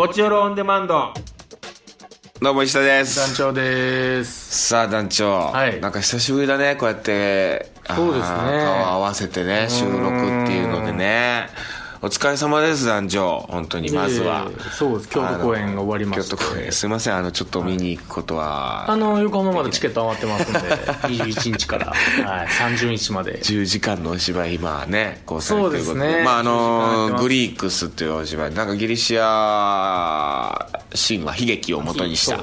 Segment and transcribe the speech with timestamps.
[0.00, 1.12] こちよろオンデマンド。
[2.40, 3.18] どうも石田です。
[3.18, 4.68] 団長です。
[4.68, 5.78] さあ団長、はい。
[5.78, 7.70] なんか久しぶりだねこうやって。
[7.86, 8.34] そうですね。
[8.34, 8.46] 顔
[8.94, 11.48] 合わせてね収録っていうのでね
[12.02, 15.10] お疲れ様です団長本当にまずは、えーそうです。
[15.10, 16.34] 京都公演が終わりまして。
[16.34, 16.72] 京都公演。
[16.72, 17.16] すいません。
[17.16, 21.92] あのちょっと見に行くことは、あの横浜までチケット余ってますんで21日から、
[22.24, 23.40] はい、30日まで。
[23.40, 26.22] 10時間のお芝居今ねこうされてることそうですね。
[26.24, 27.12] まああ10時間やってます。
[27.12, 28.54] のグリークスっていうお芝居。
[28.54, 32.40] なんかギリシア神話悲劇を元にした。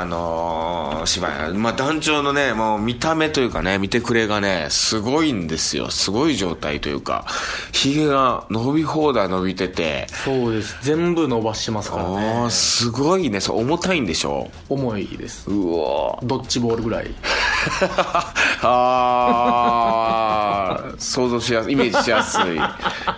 [0.00, 5.90] あの芝居まあ団長のねもう見た目というかね見てくれがねすごいんですよ。
[5.90, 7.26] すごい状態というか。
[7.72, 10.06] ひげが伸び放題伸びてて。
[10.24, 10.76] そうです。
[10.82, 13.40] 全部伸ばしてますからあねーすごいね。
[13.40, 14.50] そう重たいんでしょ？
[14.68, 15.50] 重いです。
[15.50, 16.18] うわ。
[16.22, 17.10] ドッジボールぐらい。
[18.64, 21.72] ああ想像しやすい。
[21.72, 22.42] イメージしやすい。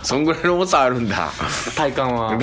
[0.03, 1.29] そんぐらいの重さあるんだ。
[1.75, 2.31] 体感は。
[2.33, 2.39] うん。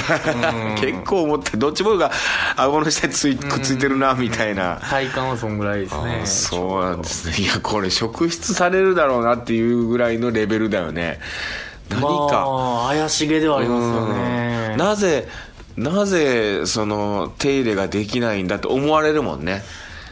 [0.76, 2.10] 結構重ってどっちもが
[2.56, 4.80] 顎の下についくっついてるなみたいな。
[4.82, 7.44] 体感はそんぐらいですあねーそうなんですね。
[7.44, 11.20] いやこれ職質されるだろうなっていうぐらいのレベルだよね。
[11.88, 14.68] 何か、まあ怪しげではありますよね。
[14.72, 14.76] うん。
[14.78, 15.28] なぜ
[15.76, 19.62] なぜその手入れができないんだって思われるもんね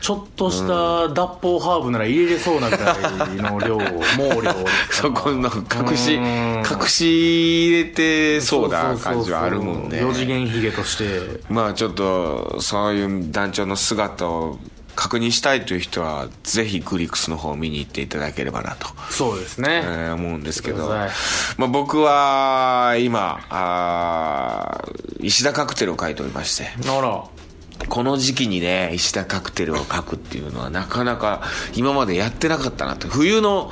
[0.01, 3.79] ちょっとした脱法ハーブなら入れれそうなぐらいの量
[4.17, 4.55] 毛量
[4.91, 6.23] そこの隠しうん。
[6.61, 9.99] 隠し入れてそうな感じはあるもんね。
[9.99, 11.41] 4次元ヒゲとして。
[11.49, 14.59] まあちょっとそういう団長の姿を
[14.97, 26.71] 確認したいという人はぜひグリックスの方を見に行っていただければなと、そうですね、えー思うんですけど、まあ、僕は今あー石田カクテルを書いておりまして。
[26.87, 27.25] あら
[27.89, 31.43] この時期にね石田カクテルを書くっていうのはなかなか
[31.75, 33.71] 今までやってなかったなって冬の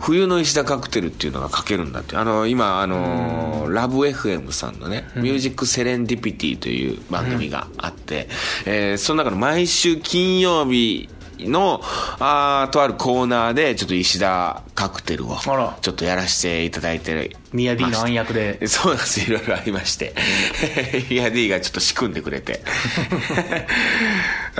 [0.00, 2.16] 冬の石田カクテルっていうのが書けるんだって。
[2.16, 8.28] あの今あのラブ FM さんのね「ミュージックセレンディピティ」という番組があって、
[8.64, 11.08] えーその中の毎週金曜日
[11.48, 11.80] の
[12.18, 18.66] あーとあるコーナーでちょっと石田カクテルをちょっとやらせていただいてミヤ D の暗躍で。
[18.68, 19.20] そうなんです。
[19.20, 20.14] いろいろありまして。
[21.10, 22.62] イヤ D がちょっと仕組んでくれて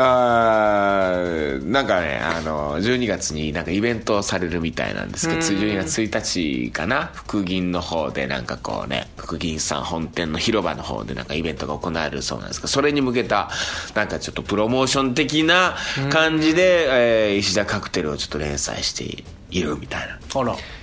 [0.03, 7.11] あーなんかねあの12月になんかイベントをされるみたいなんですけど12月1日かな？
[7.15, 13.51] 福銀の方でなんかこうね福銀さん本店の広場の方でなんかイベントが行われるそうなんですけどそれに向けた
[13.95, 15.77] なんかちょっとプロモーション的な
[16.11, 20.19] 感じで、えー石田カクテルをちょっと連載しているみたいな、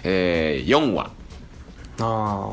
[0.03, 1.05] えー4話。
[1.05, 1.11] あ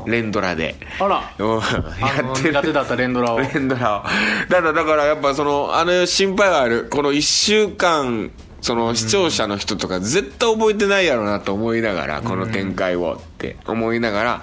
[0.07, 0.75] 連ドラで。
[0.99, 2.53] ああらやってる。
[2.53, 3.39] 苦手だった連ドラを。
[3.53, 4.03] 連ドラを。
[4.49, 6.87] だからだからやっぱそのあの心配がある。
[6.89, 14.41] この1週間その視聴者の人とか絶対覚えてないやろうなと思いながらこの展開をって思いながら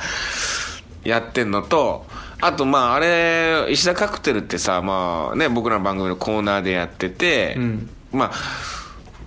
[1.03, 2.07] やってんのと
[2.41, 7.91] あとまああれ石田カクテルってさまあね僕らの番組のコーナーでやってて、ん。
[8.13, 8.33] まあ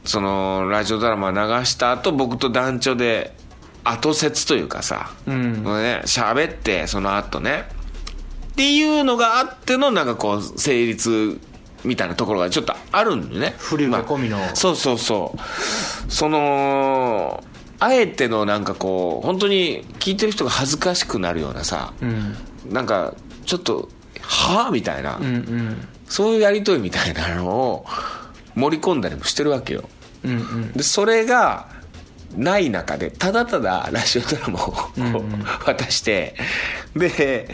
[0.05, 3.35] そのラジオドラマ流した後僕と団長で
[3.85, 5.63] 後説というかさ、うん。
[5.63, 7.65] ね喋ってその後ね。
[8.53, 11.39] っていうのがあってのなんかこう成立
[11.83, 13.53] みたいなところがちょっとあるんでね。
[13.57, 14.37] 振り込みの。
[14.37, 16.11] まあそうそうそう。
[16.11, 17.43] その
[17.79, 22.35] あえてのなんかこう本当に聞いてる人が恥ずかしくなるようなさ、うん。
[22.69, 23.13] なんか
[23.45, 23.89] ちょっと
[24.21, 25.87] はあみたいな、うんうん。
[26.07, 27.85] そういうやり取りみたいなのを
[28.55, 29.89] 盛り込んだりもしてるわけよ。
[30.23, 30.71] うんうん。
[30.71, 31.74] でそれが
[32.37, 34.73] ない中でただただラジオドラマを
[35.65, 36.35] 渡して
[36.95, 37.47] で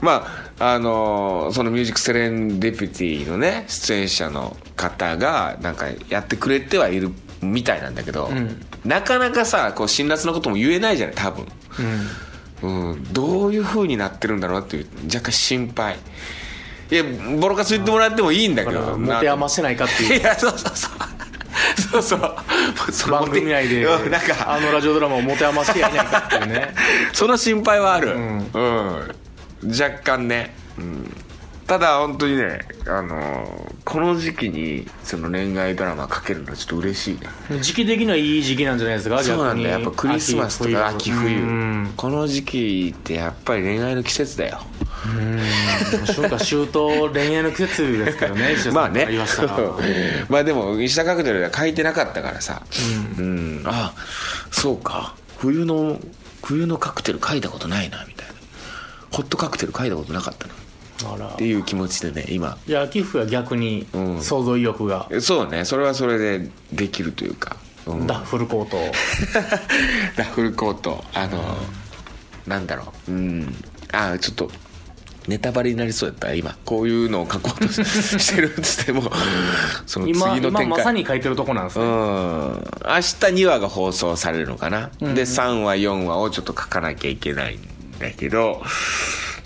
[0.00, 0.26] ま
[0.58, 8.64] ああのその「ミュージックセレンディピティ」のね出演者の方がなんかやってくれてはいるみたいなんだけど、ん。
[8.84, 11.46] なかなかさこう辛辣なことも言えないじゃない多分、
[12.62, 15.96] うん、どういう風になってるんだろうっていう若干心配。
[16.88, 17.02] いや
[17.40, 20.20] ボロカス言ってもらってもいいんだけど持て余してないかっていう。
[20.20, 21.15] いやそうそうそう
[21.90, 22.36] そうそう。
[22.92, 23.84] その番組内で。
[23.84, 24.54] うんなんか。
[24.54, 26.74] あのラジオドラマを持て余してやいないかっていうね。
[27.12, 28.12] その心配はある。
[28.12, 29.14] ううんん、
[29.68, 31.16] 若干ね、うん、
[31.66, 37.20] ただ本当にねあのこの時期にその恋愛ドラマかけるのはちょっと嬉しい
[37.50, 37.60] ね。
[37.60, 39.22] 時期的にはいい時期なんじゃないですか？
[39.22, 39.68] そうなんだよ。
[39.70, 41.36] やっぱクリスマスとか秋冬。
[41.40, 41.92] うん。
[41.96, 44.60] この時期ってやっぱり恋愛の季節だよ。
[45.06, 45.38] うん。
[46.14, 48.54] 春夏秋冬恋愛の季節ですけどね。
[48.72, 49.08] まあね。
[50.28, 52.62] まあでも石田カクテルでは書いてなかったからさ。
[53.18, 53.92] うん、あ
[54.52, 55.14] そうか。
[55.38, 55.98] 冬の
[56.44, 58.34] 冬のカクテル書いたことないなみたいな。
[59.10, 60.54] ホットカクテル書いたことなかったな
[61.04, 62.56] っていう気持ちでね今。
[62.66, 64.22] いや秋冬は逆にうん。
[64.22, 67.56] 想像意欲が、そうねそれはそれでできるというか、
[67.86, 68.76] うん、ダッフルコート
[70.16, 71.04] ダッフルコート。
[71.14, 71.56] あの、
[72.46, 73.12] なんだろう。
[73.12, 73.54] うん。
[73.92, 74.50] あちょっと
[75.28, 76.56] ネタバレになりそうやったら今。
[76.64, 79.02] こういうのを書こうとしてるっつっても
[79.86, 80.78] その次今今の展開。
[80.78, 81.90] まさに書いてるとこなんですね、うん。
[81.90, 83.00] 明日
[83.42, 87.60] 2話が放送されるのかな、で3話4話をちょっと書かなきゃいけないん
[87.98, 88.62] だけど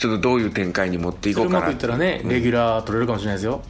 [0.00, 3.62] ちょっとどういう展開に持っていこそうれうまくかないったらね、レギュラー取れるかもしれないですよ。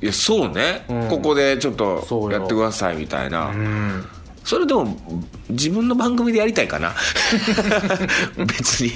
[0.00, 1.08] いやそうね、うん。
[1.08, 4.06] ここでちょっとやってくださいみたいな、うん
[4.44, 4.96] それでも
[5.50, 6.92] 自分の番組でやりたいかな。
[8.44, 8.90] 別に。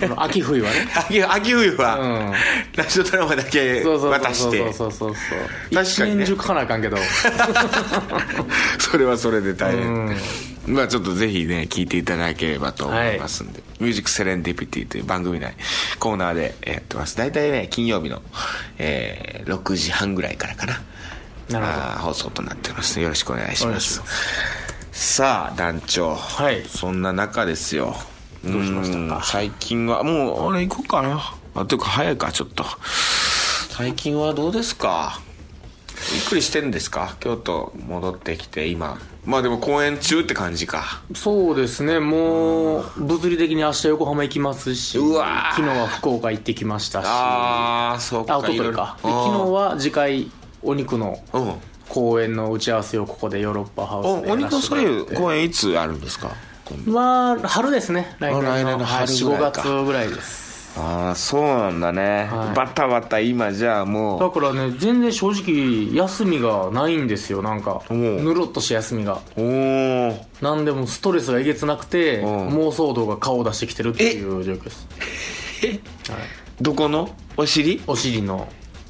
[0.00, 0.88] この秋冬はね。
[0.94, 2.32] 秋秋冬は、うん。
[2.74, 5.14] ラジオドラマだけそうそう渡してそうそうそうそう。
[5.14, 6.24] そう確かにね。
[6.24, 6.96] 一年中書かなあかんけど。
[8.80, 10.16] それはそれで大変、うん
[10.66, 15.54] まあちょっとぜひね聞いていただければと思いますんで「ミュージックセレンディピティ」という番組内
[15.98, 17.16] コーナーでやってます。
[17.16, 18.22] 大体ね金曜日の、
[18.78, 20.80] えー6時半ぐらいからかな。
[21.48, 22.04] なるほど。
[22.08, 23.00] 放送となってます。
[23.00, 24.02] よろしくお願いします。
[24.92, 26.62] さあ団長、はい。
[26.68, 27.96] そんな中ですよ。
[28.44, 29.16] どうしましたか？
[29.16, 31.34] うん最近はもう俺行こうかな。
[31.54, 32.64] あというか早いかちょっと。
[33.70, 35.20] 最近はどうですか？
[36.14, 37.16] ゆっくりしてんですか？
[37.18, 39.00] 京都戻ってきて今
[39.30, 41.00] まあでも公演中って感じか。
[41.14, 42.00] そうですね。
[42.00, 45.56] もう物理的に明日横浜行きますしうわー。
[45.56, 47.04] 昨日は福岡行ってきましたし。
[47.06, 48.34] ああそうか。
[48.34, 48.98] あおとといか。
[49.04, 50.30] で昨日は次回
[50.62, 51.22] お肉の
[51.88, 55.16] 公演の打ち合わせをここでヨーロッパハウおスでお肉のそれやらせてもらって。
[55.16, 56.32] 公演いつあるんですか？
[56.86, 58.16] まあ春ですね。
[58.18, 59.60] 来年の来年の春ぐらいか。
[59.60, 60.49] 45月ぐらいです
[60.82, 62.56] ああそうなんだね、はい。
[62.56, 64.20] バタバタ今じゃあもう。
[64.20, 67.82] だからね全然正直休みがないんですよなんか。
[67.90, 67.96] おう。
[67.96, 69.20] ぬるっとした休みが。
[69.36, 72.26] おおなんでもストレスがえげつなくてう。
[72.26, 74.88] ん妄想道が顔を出してきてるっていう状況です、
[75.62, 75.80] はい、
[76.60, 77.14] どこの？
[77.36, 77.82] お尻？
[77.86, 78.48] お尻の。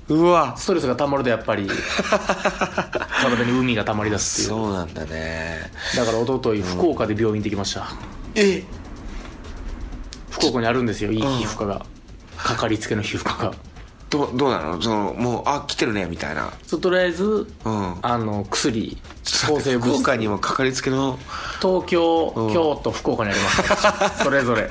[0.09, 0.57] うわ。
[0.57, 1.69] ストレスが溜まるとやっぱり
[3.23, 4.59] 体に海が溜まりだすっていう。
[4.61, 5.71] そうなんだね。
[5.97, 7.87] だから一昨日福岡で病院行ってきました。
[8.35, 8.65] え？
[10.31, 11.85] 福岡にあるんですよいい皮膚科が。
[12.37, 13.53] かかりつけの皮膚科が。
[14.09, 14.82] どどうなの？
[14.82, 16.50] そのもうあ来てるねみたいな。
[16.67, 17.94] そうとりあえずうん。
[18.03, 18.97] あの薬
[19.47, 19.93] 抗生物質。
[19.93, 21.17] 福岡にもかかりつけの。
[21.61, 24.19] 東京、京都福岡にあります。
[24.25, 24.69] それぞれ。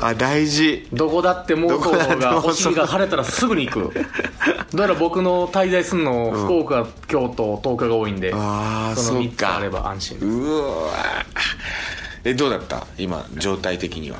[0.00, 0.86] あ大事。
[0.92, 3.92] どこだって妄想どこだって妄想がお尻が腫れたらすぐに行く。
[4.72, 10.90] どうやら僕の滞在するの福岡、京都東京が多いんでああその3つそうかあれば安心うわ
[12.24, 12.86] えどうだった？
[12.98, 14.18] 今状態的には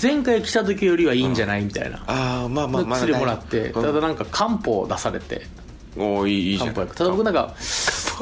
[0.00, 2.02] 前回来た時よりはいいんじゃないみたいな。
[2.06, 5.46] ああまあまあまだ薬もらってただなんか漢方を出されて。
[5.96, 6.74] おーいいいいじゃん。
[6.74, 7.54] ただ僕なんか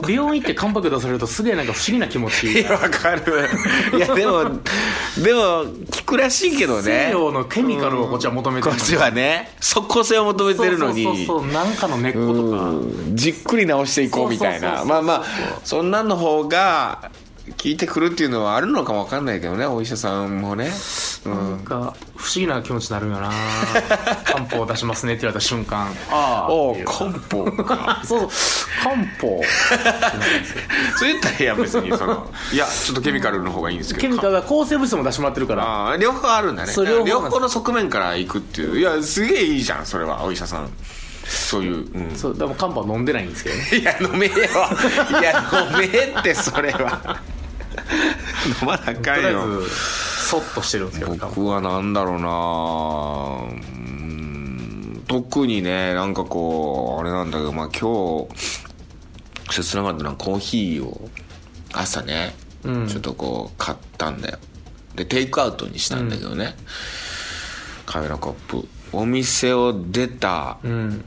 [0.08, 2.60] 病院行って漢方薬出されるとすげえなんか不思議な気持ち。
[2.60, 3.48] いやわかる。
[3.94, 4.44] いやでも
[5.22, 7.08] でも聞くらしいけどね。
[7.08, 11.04] 西洋のケミカルをこっちは求めてるこっちはね即効性を求めてるのに。
[11.04, 12.70] そうそうそうなんかの根っことか。
[12.70, 13.16] うん。
[13.16, 14.84] じっくり直していこうみたいな。
[14.84, 15.24] まあまあ
[15.64, 17.10] そんなんの方が
[17.46, 20.70] 効いてくるっていうのはあるのかもわかんないけどねお医者さんもね、
[21.24, 23.30] うなんん、か不思議な気持ちになるよな。
[24.24, 25.86] 漢方出しますねって言われた瞬間。
[26.10, 26.48] ああ。
[26.84, 28.02] 漢方か。
[28.04, 28.28] そう
[28.82, 29.42] 漢方。
[30.98, 32.30] そう言ったらいや別にその。
[32.52, 34.00] いやちょっとケミカルの方がいいんですけど。
[34.02, 35.64] ケミカルが抗生物質も出してもらってるから。
[35.64, 36.72] ああ両方あるんだね。
[37.04, 38.78] 両方の側面から行くっていう。
[38.78, 40.68] いやすげえいいじゃんそれはお医者さん。
[41.28, 43.62] そういう、うん、そうでも漢方は飲んでないんですけどね。
[43.78, 44.32] いや飲めよ。
[44.34, 47.20] いや飲めってそれは
[48.62, 52.28] 飲まなあかとんよずそっとしてるんですけど漢方僕はなんだろうな。
[53.50, 58.56] うーん特にねなんかこうあれなんだけどまあ今日
[59.52, 61.08] 切なかったのはコーヒーを
[61.72, 62.88] 朝ね、うん。
[62.88, 64.38] ちょっとこう買ったんだよ。
[64.94, 66.56] でテイクアウトにしたんだけどね、
[67.84, 68.66] カメラコップ。
[68.92, 71.04] お店を出た、うん。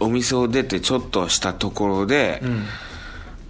[0.00, 2.66] お店を出てちょっとしたところで、うん。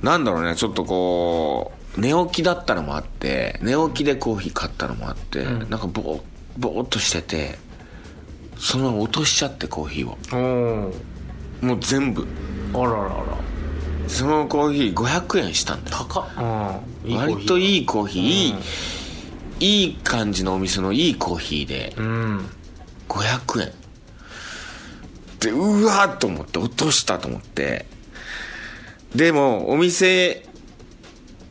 [0.02, 5.70] なんだろうねちょっとこう寝起きだったのもあって寝起きでコーヒー買ったのもあって、ん。
[5.70, 6.20] なんかボー
[6.58, 7.58] ボーっとしてて
[8.56, 10.92] そのまま落としちゃってコーヒーを。
[11.60, 12.26] もう全部。
[12.74, 13.08] あららら。
[13.08, 13.16] ら
[14.08, 15.96] そのコーヒー500円したんだよ。
[16.08, 16.24] 高っ。
[17.08, 22.46] 割といいコーヒー、いいいい感じのお店のいいコーヒーでうん。
[23.08, 23.72] 500円
[25.40, 27.86] でうわーっと思って落としたと思って。
[29.14, 30.46] でもお店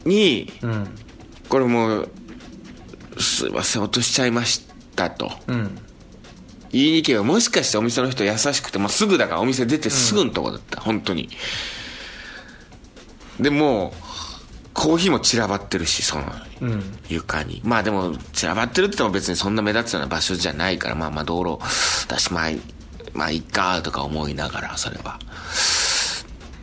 [0.06, 0.88] にうん。
[1.50, 2.10] これもう
[3.20, 4.66] すいません落としちゃいまし
[4.96, 5.32] たと。
[5.48, 5.78] うん。
[6.72, 11.30] 言いに行けばもしかしてお店の人優しくて、まあ、すぐだからお店出てすぐのとこだった、本当に。
[13.40, 13.94] でもう
[14.74, 16.24] コーヒーも散らばってるしその
[16.62, 16.84] うん。
[17.10, 21.60] 床にまあでも散らばってるって言っても別にそんな目立つような場所じゃないからまあまあ道路
[22.08, 22.52] だしまあ
[23.14, 25.20] まあいっかとか思いながらそれは。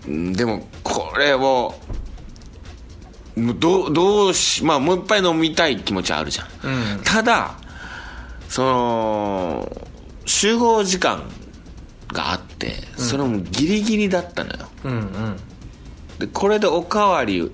[0.06, 2.07] うんでもこれをもう
[3.58, 6.46] どうどうしまあもう一杯飲みたい気持ちはあるじゃん、
[6.96, 7.00] うん。
[7.04, 7.54] ただ
[8.48, 9.86] その
[10.24, 11.22] 集合時間
[12.12, 15.36] があってそれもギリギリだったのよ、うんうん。
[16.18, 17.50] でこれでおかわり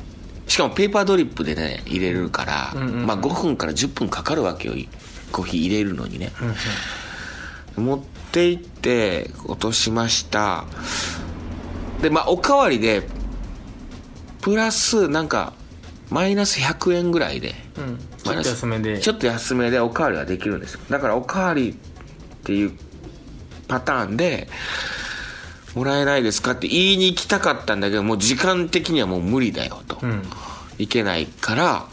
[0.46, 3.06] しかもペーパードリップでね入れるから、うんうんうん。
[3.06, 4.74] まあ、5分から10分かかるわけよ
[5.32, 6.30] コーヒー入れるのにね、
[7.76, 8.00] 持っ
[8.30, 10.64] て行って落としました。
[12.00, 13.02] でまあおかわりで
[14.40, 15.54] プラスなんか
[16.10, 17.98] マイナス100円ぐらいでうん。
[18.22, 19.00] ちょっと安めで。
[19.00, 20.80] ちょっと安めでおかわりができるんですよ。
[20.90, 21.74] だからおかわりっ
[22.44, 22.72] ていう
[23.68, 24.48] パターンで
[25.74, 30.22] もらえないですかって言いに行きたかったんだけどもう時間的にはもう無理だよと、うん。
[30.78, 31.86] いけないから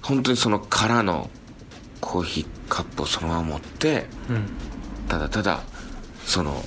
[0.00, 1.30] 本当にその空の
[2.00, 4.48] コーヒーカップをそのまま持ってうん。
[5.08, 5.60] ただただ
[6.24, 6.64] その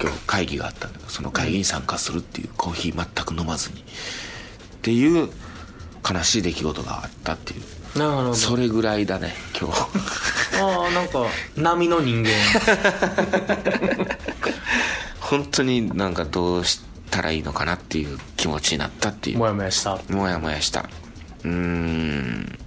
[0.00, 3.84] 今日会議があったんだけどその会議に参加するっていうコーヒー全く飲まずに
[4.84, 5.30] っていう
[6.06, 7.98] 悲しい出来事があったっていう。
[7.98, 8.34] なるほど。
[8.34, 9.80] それぐらいだね今日。
[10.60, 11.24] ああなんか
[11.56, 12.28] 波の人間
[15.20, 19.38] 本当になんかどうしたらいいのかなっていう気持ちになったっていう。
[19.38, 19.98] もやもやした。
[20.10, 20.80] もやもやした。
[21.44, 22.58] うーん。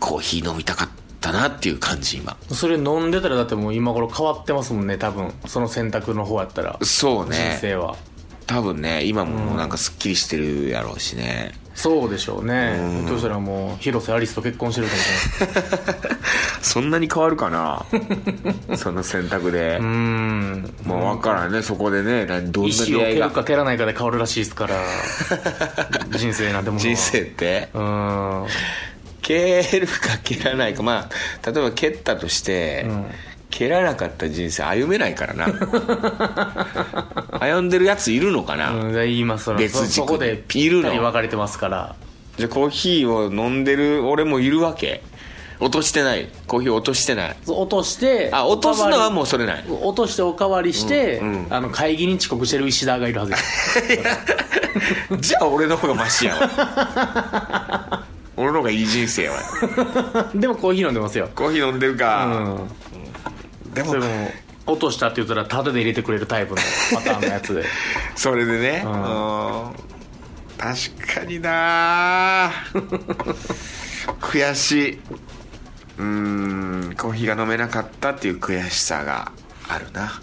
[0.00, 0.88] コーヒー飲みたかっ
[1.20, 2.36] たなっていう感じ今。
[2.50, 5.32] それ飲んでたらだってもう今頃変わってますもんね多分。
[5.46, 6.76] その選択の方やったら。
[6.80, 7.56] 人そうね。
[7.60, 7.94] 生は
[8.46, 13.04] 多分ね今もなんかすっきりしてるやろうしね、そうでしょうね。
[13.08, 16.18] どうしたらもう広瀬アリスと結婚してるかもしれない。
[16.62, 17.84] そんなに変わるかな？
[18.76, 19.78] その選択で。
[19.80, 20.74] うーん。
[20.84, 24.76] もう分からんねそこでね何どんな意思を蹴るか蹴らないかで変わるらしいですから。
[26.16, 27.68] 人生なんても人生って？
[27.74, 28.48] うーん。
[29.22, 30.82] 蹴るか蹴らないか。
[30.82, 32.86] まあ例えば蹴ったとして、
[33.56, 35.46] 蹴らなかった人生歩めないからな。
[37.38, 41.94] 歩んでるやついるのかな、うん言いますその別軸そそこでぴったり分かれてますから。
[42.36, 45.02] じゃあコーヒーを飲んでる俺もいるわけ？
[45.60, 46.28] 落としてない？
[46.48, 47.36] コーヒー落としてない？
[47.46, 49.64] 落としてあ落とすのはもううそれない。
[49.68, 51.46] 落としておかわりして、うんうん。
[51.50, 53.34] あの会議に遅刻してる石田がいるはず
[55.20, 58.02] じゃあ俺の方がマシやわ。
[58.36, 59.38] 俺の方がいい人生やわ。
[60.34, 61.28] でもコーヒー飲んでますよ。
[61.36, 62.58] コーヒー飲んでるか、うん
[63.74, 64.30] でもそれも
[64.66, 66.60] 落としたって言ったらタダで入れてくれるタイプの
[66.94, 67.64] パターンのやつで。
[68.16, 68.86] それでね、ん。
[68.86, 69.94] うん
[70.56, 72.50] 確かにな
[74.20, 75.00] 悔しい。
[75.98, 79.32] うんコーヒーが飲めなかったっていう悔しさが
[79.68, 80.20] あるな。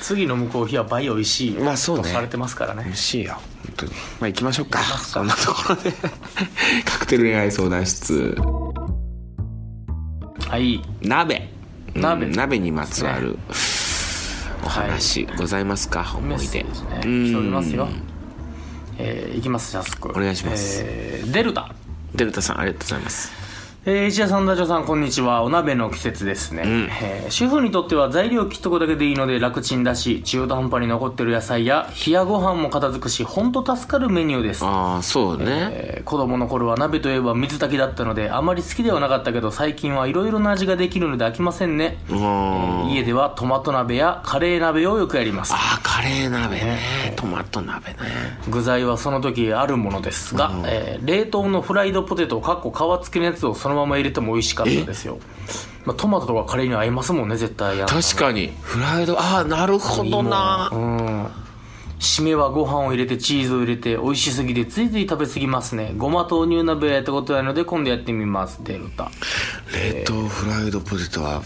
[0.00, 2.04] 次飲むコーヒーは倍美味しいまあそうね。
[2.04, 2.84] とされてますからね。
[2.84, 3.34] 美味しいよ。
[3.34, 3.92] 本当に。
[3.92, 4.82] まあ行きましょうか。
[4.82, 5.92] そんなところで。
[6.84, 8.36] カクテル恋愛相談室。
[10.48, 10.82] はい。
[11.02, 11.48] 鍋
[11.94, 12.26] 鍋。
[12.26, 13.38] うん鍋にまつわる
[14.64, 16.62] お話ございますか、思い出。
[16.64, 16.68] ね。
[17.04, 17.24] うん。
[17.26, 17.88] 来ておりますよ。
[18.98, 20.08] えーいきます早速。
[20.10, 20.82] お願いします。
[20.84, 21.74] えーデルタ。
[22.14, 23.43] デルタさんありがとうございます
[23.86, 25.42] えー、石田さん、ダジョさん、こんにちは。
[25.42, 26.88] お鍋の季節ですね、ん。
[27.02, 34.64] えー主婦にとっては材料切っとくだけでいいので楽ちんだし、中途半端に残ってる野菜や冷やご飯も片付くし、ほんと助かるメニューです。
[34.64, 42.16] ああそうね、えー子供の頃は鍋といえば水炊きだったのであまり好きではなかったけど最近はいろいろな味ができるので飽きませんね、うん。
[42.18, 45.52] えー家ではトマト鍋やカレー鍋をよくやります。
[45.52, 47.14] ああカレー鍋ね。
[47.16, 47.98] トマト鍋ね。
[48.48, 55.18] 具材はその時あるものですが、えー冷凍のフライドポテトかっこ皮付きのやつをそのまま入れても美味しかったですよ、
[55.84, 58.52] まあ、トマトとかカレーには合いますもんね絶対確かに。
[58.62, 59.18] フライド？
[59.20, 60.70] ああなるほどな。
[60.72, 61.26] うん。
[62.00, 65.94] 締めはご飯を入れてチーズを入れて美味しすぎてついつい食べ過ぎますね。
[65.96, 68.60] ごま豆乳鍋をやったことないので今度やってみます。
[68.62, 69.10] デルタ。
[69.72, 71.42] 冷凍フライドポテトは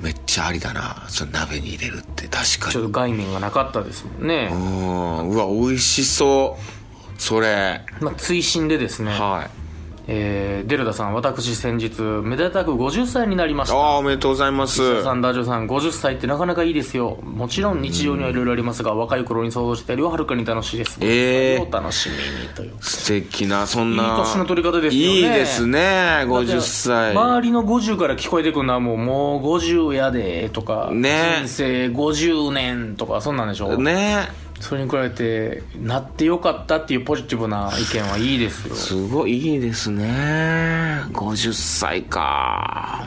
[0.00, 1.04] めっちゃありだな。
[1.08, 2.28] その鍋に入れるって。
[2.28, 2.72] 確かに。
[2.72, 5.28] ちょっと概念がなかったですもんね、うん。
[5.30, 7.20] うわ美味しそう。
[7.20, 7.84] それ。
[8.00, 9.65] まあ、追伸でですね、はい
[10.08, 13.76] えーデルタさん私先日めでたく50歳になりました。
[13.76, 14.82] ああおめでとうございます。
[14.82, 17.18] 石田さん、ダジョさん、50歳ってなかなかいいですよ。
[17.22, 20.98] もちろん日常にはいろいろありますが、若い頃に想像してたよりははるかに楽しいです。
[21.00, 21.68] えー。
[21.68, 22.72] お楽しみにという。
[22.80, 25.08] 素敵なそんないい年の取り方ですよね。
[25.08, 25.78] いいですね
[26.26, 31.36] 50歳周りの50から聞こえてくるのはもう、もう50やで、とか、ね。
[31.44, 33.76] 人生50年とか、そんなんでしょ？
[33.78, 34.28] ね
[34.60, 38.74] それに比べて、なってよかったっていうポジティブな意見はいいですよ。
[38.74, 41.02] すごいいいですね。
[41.12, 43.06] 50歳か。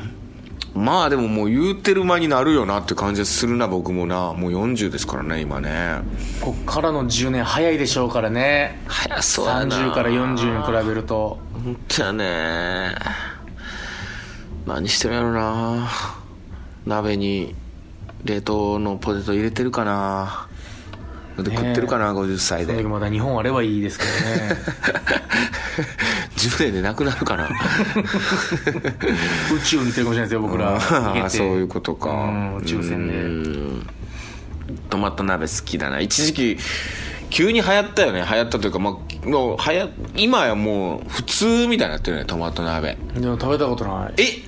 [0.75, 4.33] まあでももう言うてる間になるよなって感じするな僕もな。
[4.33, 5.99] もう40ですからね今ね。
[6.39, 8.79] こっからの10年早いでしょうからね。
[8.87, 9.75] 早そうやな。
[9.75, 11.39] 30から40に比べると。
[11.51, 12.95] 本当やね。
[14.67, 15.89] 何してるやろな。
[16.85, 17.55] 鍋に
[18.23, 20.48] 冷凍のポテト入れてるかな
[21.43, 22.81] で食ってるかな、50歳で。
[22.83, 24.57] まだ日本あればいいですけどね。
[26.37, 27.49] 10年でなくなるかな。
[29.53, 30.79] 宇宙に行ってるかもしれないですよ僕ら。
[31.29, 32.09] そういうことか。
[32.09, 33.13] うん宇宙船で。
[33.15, 33.87] うん。
[34.89, 35.99] トマト鍋好きだな。
[35.99, 36.57] 一時期
[37.29, 38.25] 急に流行ったよね。
[38.29, 38.93] 流行ったというか、まあ、
[39.27, 42.97] もう流行今やもう普通みたいになってるねトマト鍋。
[43.15, 44.13] でも食べたことない。
[44.21, 44.43] え？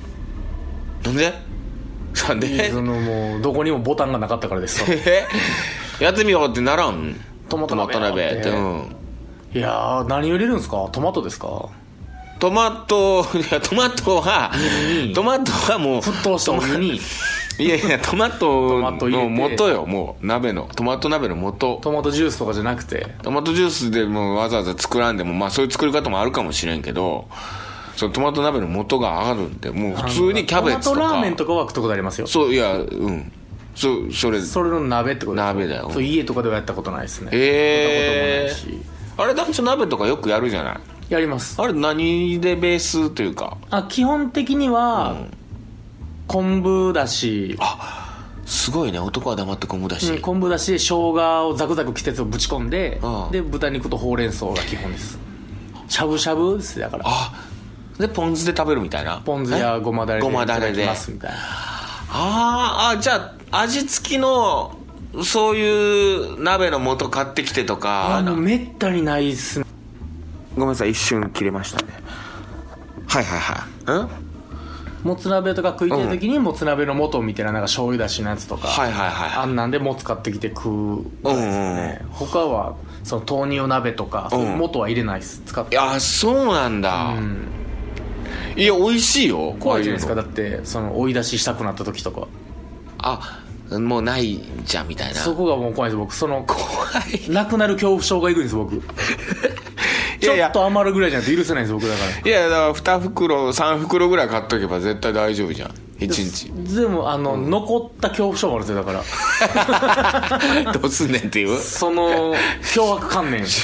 [1.06, 1.34] なんで？
[2.28, 2.72] なんで？
[2.72, 5.26] そのもうどこにもボタンがなかったからですえ？
[6.02, 7.16] やってみようってならん？
[7.48, 7.96] トマト鍋。
[8.40, 8.50] って。
[8.50, 8.96] うん。
[9.54, 10.90] いやー何を入れるんですか？
[10.92, 11.70] トマトですか？
[12.40, 14.52] トマトいやトマトは
[15.06, 15.14] に。
[15.14, 17.00] トマトはもう沸騰したお湯に。
[17.60, 19.00] いやいやトマトのて。
[19.02, 19.10] 素
[19.70, 20.68] よもう鍋の。
[20.76, 23.14] トマト鍋の素トマトジュースとかじゃなくて。
[23.22, 27.28] トマトジュースでもうわざわざ作らんでもまあそういう作り方もあるかもしれんけど
[27.96, 30.96] そのトマト鍋の素があるんでもう普通にキャベツとか。
[30.96, 32.26] トマトラーメンとかは食ったことありますよ。
[32.26, 33.32] そういやうん
[33.76, 34.42] そうそれ。
[34.42, 35.90] それの鍋ってことです鍋だよ。
[35.92, 37.30] そう家とかではやったことないですね。
[37.34, 38.92] えやったこともないし。
[39.18, 40.80] あれ団長鍋とかよくやるじゃない？
[41.10, 41.62] やります。
[41.62, 43.58] あれ何でベースというか？
[43.70, 45.28] あ基本的には、
[46.28, 47.58] 昆布だし。
[48.46, 49.00] すごいね。
[49.00, 55.18] 男は黙って昆布だし、うん昆布だしで生姜をザクザク季節をぶち込んでああで豚肉とほうれん草が基本です。
[55.88, 57.04] しゃぶしゃぶですだから。
[57.08, 57.34] あ
[57.98, 59.22] でポン酢で食べるみたいな？
[59.24, 60.86] ポン酢やごまだれでごまだれで。
[60.86, 61.38] ますみたいな。
[62.14, 64.78] あーあじゃあ味付きの
[65.24, 69.66] そういう鍋の素買ってきてとかあのめったにないっすね。
[70.56, 71.94] ごめんなさい一瞬切れましたね。
[73.08, 73.92] はいはいはい。
[73.92, 74.10] うん？
[75.04, 85.42] もつ鍋とか食いたい時にもつ鍋の素みたいななんか醤油だしのやつとか、はいはいはいあんなんでもつ買ってきて食うですね、他はその豆乳鍋とか、そういう素は入れないです。
[85.46, 85.74] 使って。
[85.74, 87.16] いやそうなんだ、
[88.56, 90.14] いや美味しいよ怖いじゃないですか。
[90.14, 92.28] だってその追い出ししたくなった時とか
[93.02, 93.42] あ
[93.80, 95.20] もうないじゃんみたいな。
[95.20, 96.14] そこがもう怖いです僕。
[96.14, 96.60] その怖
[97.14, 97.30] い。
[97.32, 98.82] なくなる恐怖症がいくんです僕。
[100.20, 102.30] ちょっと余るぐらいじゃないと許せないんです僕だから。
[102.30, 105.72] いやだから2袋3袋ぐらい買っとけば絶対大丈夫じゃん。
[106.00, 106.08] 1
[106.66, 106.76] 日。
[106.76, 109.04] でもあの、残った恐怖症もあるんですよだか
[110.66, 110.74] ら。
[110.74, 111.60] どうすんねんっていう。
[111.60, 112.36] その
[112.74, 113.46] 凶悪観念。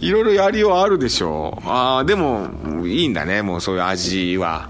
[0.00, 2.48] いろいろやりようあるでしょああでも
[2.86, 4.68] いいんだねもうそういう味は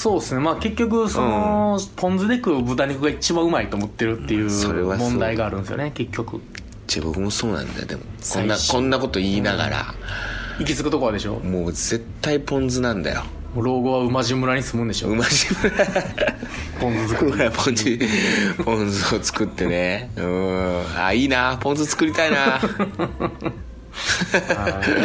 [0.00, 0.40] そうですね。
[0.40, 4.50] まあ結局その、ポン酢で食う豚肉が一番うまいと思ってるっていう
[4.96, 6.40] 問題があるんですよね結局。
[6.86, 8.02] じゃ僕もそうなんだよでも。
[8.32, 9.94] こんなこんなこと言いながら、
[10.58, 11.34] 行き着くとこはでしょ？
[11.40, 13.24] もう絶対ポン酢なんだよ。
[13.54, 15.08] 老後は馬路村に住むんでしょ？
[15.08, 15.46] うまじ
[16.80, 17.50] ポン酢作る。
[17.50, 17.98] ポン酢
[18.64, 20.10] ポン酢を作ってね。
[20.16, 20.82] うん。
[20.96, 21.58] あいいな。
[21.60, 22.36] ポン酢作りたいな。
[22.56, 22.60] は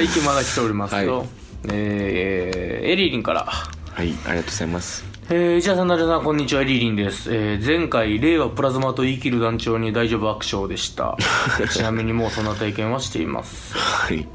[0.02, 0.06] い。
[0.06, 1.28] 息まだ来ておりますよ、はい。
[1.74, 3.52] えーエリリンから
[3.96, 7.34] はいありがとうございますえー、石田さん、成田さん、こんにちは、エリリンです。
[7.34, 11.18] えー、前回、令和プラズマと言い切る団長に大丈夫爆笑でした。
[11.74, 13.76] ちなみにもうそんな体験はしています。
[13.76, 14.28] はい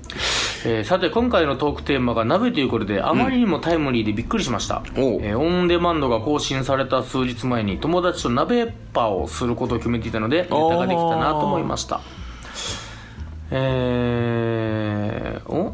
[0.65, 4.83] えーさて、今回のトークテーマが鍋ということで、あまりにもタイムリーでびっくりしました。
[4.97, 12.01] おうえーオンデマンドが更新された数日前に、友達と鍋パをすることを決めていたので、ネタができたなと思いました。
[13.53, 15.73] えー、お？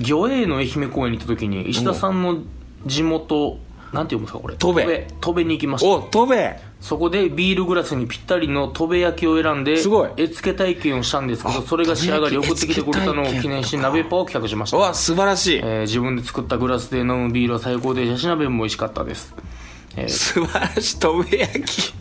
[0.00, 2.38] 魚影の愛媛公園に行った時に、石田さんの
[2.86, 3.58] 地元、
[3.92, 4.56] なんて読むんですか、これ？
[4.56, 4.80] 戸部。
[4.82, 5.04] 戸部。
[5.20, 5.88] 戸部に行きました。
[5.88, 10.10] お飛べそこでビールグラスにぴったりの戸部焼きを選んですごい。
[10.16, 15.58] 絵付け体験をしたんですけどあそれが仕上がり送ってきてくれたのを記念し鍋パを企画しました、わ素晴らしい。
[15.58, 19.34] えー自分で作ったグラスで飲むビールは最高でヤシ鍋も美味しかったです、
[19.96, 21.00] えー素晴らしい。
[21.00, 21.94] 飛べ焼き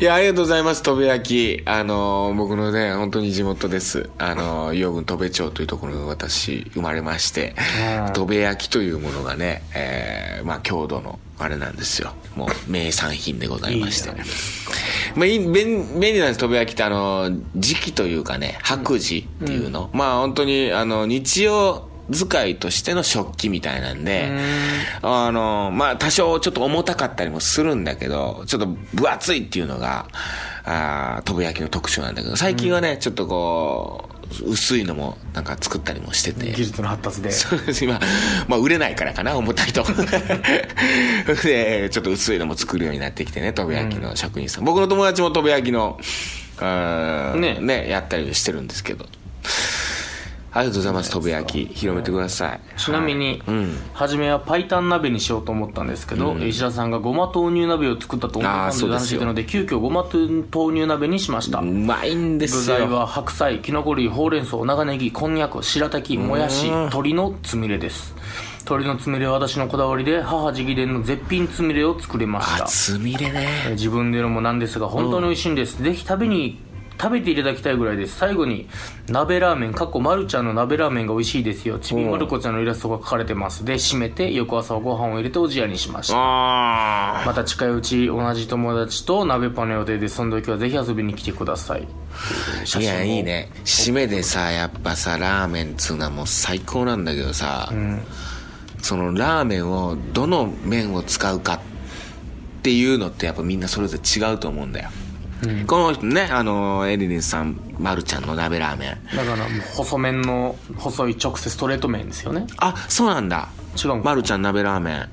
[0.00, 0.82] いやありがとうございます。
[0.82, 1.58] 飛べ焼。
[1.58, 4.10] きあのー僕のね本当に地元です。
[4.18, 7.54] あのー伊予郡戸部町というところに私生まれまして
[8.06, 12.14] うん戸部焼きというものがね、えーまあ郷土のあれなんですよ。
[12.36, 14.08] もう名産品でございまして。
[14.08, 14.14] いい
[15.14, 16.82] まあ、便便利なんです戸部焼きって。
[16.82, 24.30] あの時期というかね白磁っていうの、まあ本当にあの日用使いとしての食器みたいなんで、
[25.02, 30.06] あの、まあ、多少ちょっと重たかったりもするんだけど、ちょっと分厚いっていうのが、
[30.64, 36.52] あー飛ぶ焼きの特徴なんだけど、最近はね、ちょっとこう、薄いのもなんか作ったりもしてて。
[36.52, 38.00] 技術の発達で そうです今、
[38.46, 39.84] まあ、売れないからかな、重たいと。
[41.44, 44.64] で、ちょっと薄いのも作るようになってきてね、飛ぶ焼きの職人さん。
[44.64, 45.98] 僕の友達も飛ぶ焼きの、
[47.36, 49.06] ねね、やったりしてるんですけど。
[50.58, 51.72] ありがとうございます、飛ぶ焼き。
[51.72, 52.60] 広めてください。
[52.76, 60.42] ちなみに、うん初めは白湯鍋にしようと思ったんですけど、石田さんがごま豆乳鍋を作ったと思ったので話していたので急遽ごま豆
[60.74, 62.78] 乳鍋にしました、うまいんで具すよ。
[62.78, 68.14] 材は白菜きのこ類ほうれん草長ネギこんにゃく白滝もやし鶏のつみれです
[68.60, 73.48] 鶏のつみれは私のこだわりで母直伝の絶品つみれを作れましたあ、つみれね。
[73.66, 76.58] えー自分でのもなんですが本当に美味しいんです、ぜひ食べに
[77.00, 78.68] 食べていただきたいぐらいです最後に
[79.08, 81.78] 鍋ラーメンかっこまるちゃんの鍋ラーメンが美味しいですよ。
[81.78, 83.64] ちびまる子ちゃんのイラストが描かれてます。
[83.64, 86.14] で締めて翌朝はご飯を入れておじやにしました。
[86.16, 91.86] あまた近いうち同じ友達と鍋パンの予定でその時はぜひ遊びに来てください。
[92.76, 93.50] あいやいいね。
[93.64, 97.72] 締めでさやっぱさラーメンっつうのはもう最高なんだけどさ、
[98.82, 101.60] そのラーメンをどの麺を使うかっ
[102.62, 104.90] ていうのってやっぱみんなそれぞれ違うと思うんだよ、
[105.66, 109.16] この人ねあのエリリンさんまるちゃんの鍋ラーメン。
[109.16, 112.46] だからもう細麺の細い直接ストレート麺ですよね。
[112.56, 113.48] あそうなんだ。
[113.72, 115.08] 違うちゃん鍋ラーメン。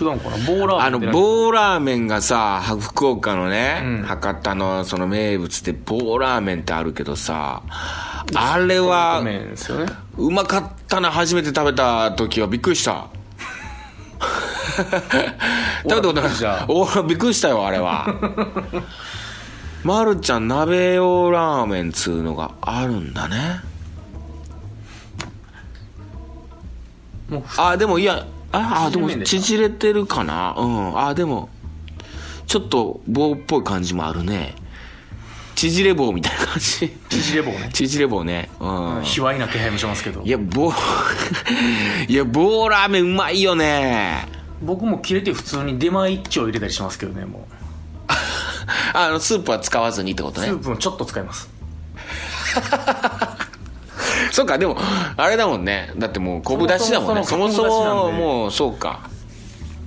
[0.00, 0.36] 違うんかな？
[0.46, 4.02] 棒ラーメンあの棒ラーメンがさは福岡のね、うん。
[4.02, 7.62] 博多のその名物で棒ラーメンってあるけどさ
[8.34, 9.46] あれはね。
[10.16, 13.08] うまかったな初めて食べた時はびっくりした。
[14.78, 14.90] 食
[15.84, 16.30] べたことない。
[16.30, 16.66] じゃあ。
[16.68, 18.06] おびっくりしたよあれは
[19.88, 23.60] まるちゃん鍋用ラーメンつうのがあるんだね。
[27.56, 30.54] あでもいやああでも縮れてるかな？
[30.58, 30.98] うん。
[30.98, 31.48] あでも
[32.46, 34.54] ちょっと棒っぽい感じもあるね。
[35.54, 36.94] 縮れ棒みたいな感じ。
[37.08, 37.70] 縮れ棒ね。
[37.72, 38.50] 縮れ棒ね。
[38.60, 39.02] うん。
[39.04, 40.20] 卑猥な気配もしますけど。
[40.22, 40.70] いや棒
[42.08, 44.28] いや棒ラーメンうまいよね。
[44.62, 47.57] 僕も切れて普通に出前一丁入れたりしますけどねもう
[48.92, 50.48] あのスープは使わずにってことね。
[50.48, 51.48] スープもちょっと使います。
[54.32, 54.76] そうかでも
[55.16, 55.92] あれだもんね。
[55.96, 57.24] だってもう昆布だしだもんね。
[57.24, 59.08] そもそそもそもうそうか。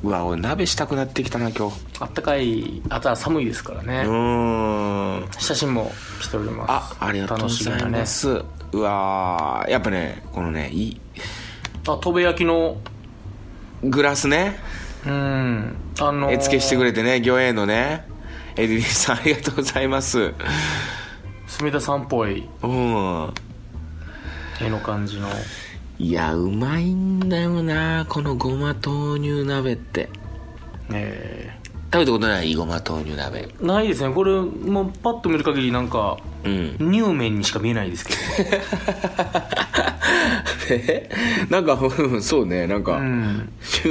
[0.04, 1.78] うわ俺鍋したくなってきたな今日。
[2.00, 5.28] あったかいあとは寒いですからね、うーん。
[5.38, 11.02] 写真も来ておりますあありがとうございます、うわーやっぱねこのねいい
[11.88, 12.78] あとべ焼きの。
[13.84, 14.58] グラスね。
[15.06, 15.76] うん。
[16.00, 16.34] あのー。
[16.34, 18.06] 絵付けしてくれてね魚影のね
[18.56, 20.34] エリリンさんありがとうございます。
[21.48, 22.48] 住田さんっぽい。
[22.64, 23.34] うん。
[24.62, 25.30] 絵の感じの。
[25.98, 30.10] いやうまいんだよなこのごま豆乳鍋って。
[30.92, 31.61] え
[31.94, 33.42] 食べたことないごま豆乳鍋。
[33.42, 34.14] ーないですね。
[34.16, 36.78] これもうパッと見る限りなんかうん。
[36.80, 38.20] 乳麺にしか見えないですけど。
[40.70, 41.10] え？
[41.50, 42.66] なんかうんそうね。
[42.66, 43.52] なんか、うん。
[43.62, 43.90] 乳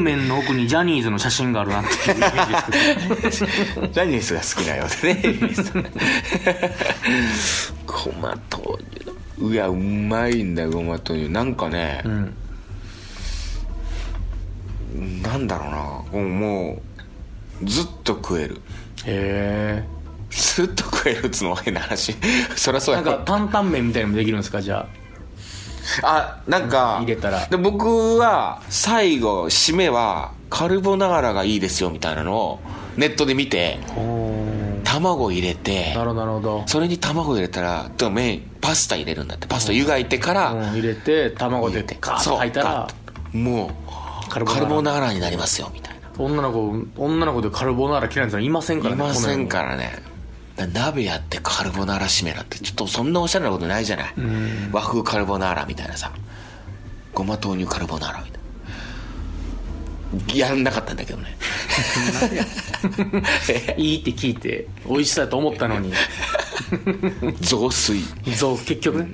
[0.00, 0.28] 麺。
[0.28, 5.22] の奥にジャニーズの写真があるなっていうイメージですけど ジャニーズが好きなようでね。
[7.86, 9.12] ごま豆乳の。
[9.48, 11.28] うやうまいんだよごま豆乳。
[11.30, 12.34] なんかね、うん。
[15.22, 15.66] なんだろ
[16.12, 16.22] うな。
[16.22, 16.95] もう
[17.64, 18.60] ずっと食える。
[19.04, 19.82] へ
[20.30, 22.14] ずっと食えるっつうのは変な話。
[22.56, 24.86] そりゃそうえなんか担々麺みたいなのもできるんですかじゃ
[26.02, 26.36] あ？
[26.46, 27.46] なんか入れたら。
[27.46, 32.60] で僕は最後締めはカルボナーラがいいですよみたいなのを
[32.96, 33.78] ネットで見て
[34.84, 36.62] 卵入れてなるほどなるほど。
[36.66, 39.46] それに卵入れたらでも麺パスタ入れるんだって。
[39.46, 42.88] パスタ湯がいてからうん入れて卵でガーッと入ったら
[43.32, 43.70] も
[44.26, 50.02] うカルボナーラになりますよみたいな女の子女の子でカルボナーラ嫌いなやついませんからいねませんらからね。
[50.56, 54.14] だ鍋やってカルボナーラ締めなんてちょっとそんなおしゃれなことないじゃない？
[54.72, 56.10] 和風カルボナーラみたいなさ。
[57.12, 58.32] ごま豆乳カルボナーラみたい
[60.38, 60.46] な。
[60.48, 61.36] やんなかったんだけどね。
[63.76, 65.92] いいって聞いて美味しそうやと思ったのに。
[67.40, 68.02] 雑炊。
[68.34, 69.10] そう結局ね。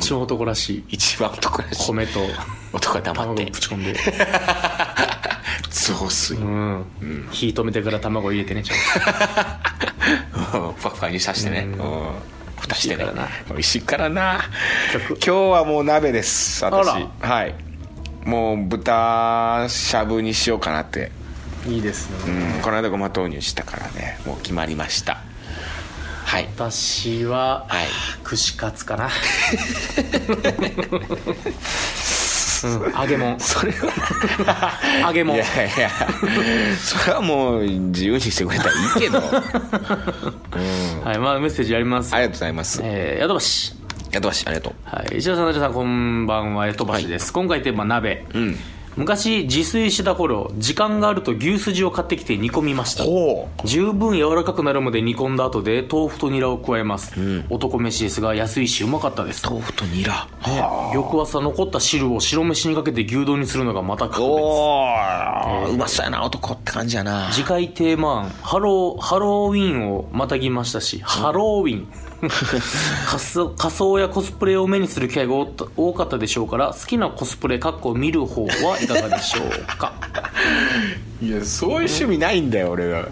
[0.00, 0.84] 超男らしい。
[0.90, 1.86] 一番男らしい。
[1.86, 2.20] 米と
[2.72, 3.44] 男が黙って。
[3.46, 3.94] ぶち込んで
[5.76, 6.40] 雑炊。
[6.40, 8.76] うん、火止めてから卵入れてねちゃん
[10.64, 11.72] うんふわふわにさしてね、うん。
[11.72, 12.08] うん。
[12.58, 13.04] 蓋してね。
[13.04, 13.28] 美味しいからな。
[13.48, 14.40] 美味しいからな。
[14.92, 15.08] 曲。
[15.08, 16.88] 今日はもう鍋です私。
[16.88, 17.54] あはい。
[18.24, 21.12] もう豚しゃぶにしようかなって、
[21.64, 24.18] といいですね、うん、この間ごま豆乳したからね。
[24.26, 25.18] もう決まりました。
[26.24, 26.48] はい。
[26.56, 27.86] 私は、はい。
[28.24, 29.10] 串カツかな、
[32.64, 33.38] うん、揚げ物。
[33.40, 34.72] それは。
[35.06, 35.38] 揚げ物。
[35.38, 35.90] いやいや。
[36.78, 42.14] それはもう自由にしてくれたらいいけど、うん、はいまあメッセージあります。
[42.14, 42.80] ありがとうございます。
[42.82, 43.74] えー、ヤドバシ。
[44.12, 44.74] やとばしありがとう。
[44.84, 47.32] はい、石田さん、成田さん、こんばんは、えとばしです。
[47.32, 48.24] 今回テーマ、鍋。
[48.32, 48.58] うん
[48.96, 53.04] 昔、自炊した頃、時間があると牛すじを買ってきて煮込みました。
[53.06, 57.12] お十分柔らかくなるまで煮込んだ後で、豆腐とニラを加えます。
[57.50, 59.46] 男飯ですが、安いし、うまかったです。
[59.46, 60.26] 豆腐とニラ。
[60.46, 60.64] ね。
[60.94, 64.30] 翌朝残った汁を白飯にかけて牛丼にするのがまた格別。
[64.30, 67.30] おお、うまそうやな男って感じやな。
[67.32, 68.30] 次回テーマ案。
[68.40, 71.88] ハローハローウィンをまたぎましたし、ハローウィン
[72.20, 79.92] 仮装やコスプレを目にする機会が多多かったでしょうから好きなコスプレかっこ見る方はいかがでしょうか？
[81.20, 83.08] いやそういう趣味ないんだよ俺は。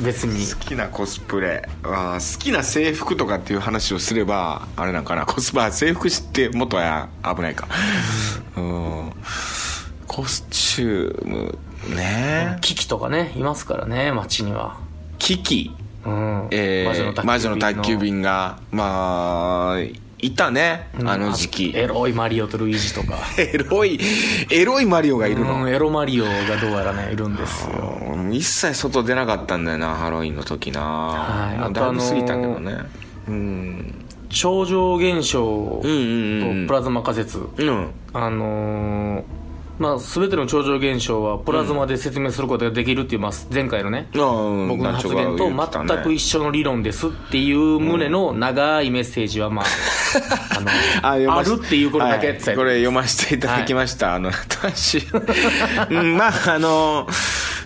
[0.00, 0.46] 別に。
[0.46, 1.68] 好きなコスプレ。
[1.82, 7.66] あー好きな制服とかっていう話をすればあれなんかなコスプレ制服知って元は危ないか。
[8.56, 9.12] うん。
[10.06, 11.58] コスチューム
[11.96, 12.58] ね。
[12.60, 14.78] キキとかねいますからね街には。
[15.18, 15.74] キキ
[16.08, 16.48] うん。
[16.50, 19.80] えー魔女の宅急便がまあ
[20.20, 21.72] いたねあの時期。
[21.76, 23.18] エロいマリオとルイージとか。
[23.38, 24.00] エロい
[24.50, 25.62] エロいマリオがいるの？
[25.64, 27.98] うんエロマリオがどうやらねいるんですよ。
[28.14, 31.58] うん一切外出なかったんだよなハロウィンの時な、はい。
[31.58, 32.78] あとだいぶ過ぎたけどね。
[33.28, 33.94] うん。
[34.30, 36.66] 超常現象とうんうんうん。
[36.66, 37.38] プラズマ仮説。
[37.56, 37.88] うん。
[38.12, 39.22] あのー
[39.78, 49.64] まあ、全ての超常現象はプラズマで説明することができるっていう、まあ、前回のね僕僕の発言と全く一緒の理論ですっていう旨の長いメッセージはまあ
[51.02, 52.56] あのあるっていうことだけはい。
[52.56, 55.02] これ読ませていただきました、あの私
[55.90, 57.08] うんまああの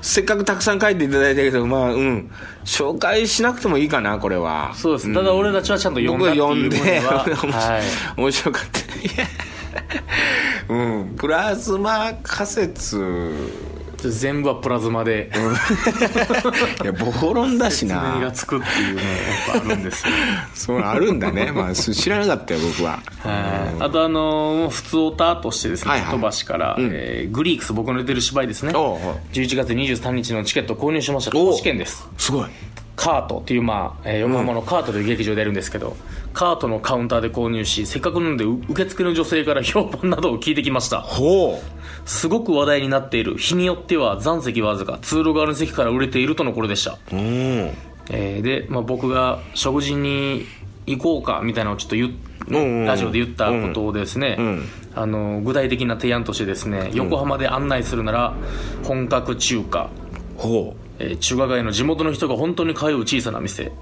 [0.03, 2.31] せっかくたくさん書いていただいたけどまあうん。
[2.64, 4.72] 紹介しなくてもいいかなこれは。
[4.75, 5.14] そうです。
[5.14, 7.46] ただ俺たちはちゃんと読んだ僕っていう読んで、
[8.16, 8.83] 面白かった
[10.69, 11.15] うん。
[11.17, 13.33] プラズマ仮説。
[14.11, 15.31] 全部はプラズマで。
[16.83, 20.13] いや暴論だし説明がなつくっていうねやっぱあるんですよ。
[20.55, 21.53] そうあるんだね。
[21.53, 22.93] まあ知らなかったよ僕は。
[22.93, 22.99] は
[23.81, 23.83] い。
[23.85, 26.11] あとあのー普通オタとしてですね、はいはい。
[26.11, 26.91] 飛ばしから、うん。
[26.93, 28.73] えーグリークス僕の出てる芝居ですね。
[28.75, 29.17] おうおう。
[29.33, 31.39] 11月23日のチケットを購入しました。
[31.39, 31.51] おう。
[31.51, 32.07] 公式券です。
[32.19, 32.49] すごい
[33.03, 35.97] カートっていう、まあえー横浜のカートという劇場でやるんですけど、
[36.33, 41.01] カートのカウンターで購入しせっかくなのでう受付の女性から 評判などを聞いてきました。
[41.01, 41.61] ほ
[42.05, 47.21] すごく話題になっている日によっては残席わずか通路側の席から売れているとのことでした、ううん。
[48.11, 50.47] えーで、まあ、僕が食事に
[50.87, 51.97] 行こうかみたいなのをちょっと
[52.85, 54.69] ラジオで言ったことをですね、うん。
[54.95, 58.35] あの具体的な提案としてですね横浜で案内するなら
[58.85, 59.91] 本格中華、
[60.37, 63.65] ほえー中華街の地元の人が本当に通う小さな店。
[63.65, 63.73] う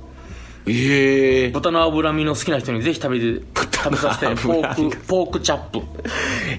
[0.66, 4.35] ええ豚の脂身の好きな人にぜひ食べて食べさせて。
[4.35, 5.80] ポークポークチャップ。